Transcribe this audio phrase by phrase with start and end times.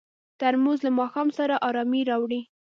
[0.39, 2.41] ترموز له ماښام سره ارامي راوړي.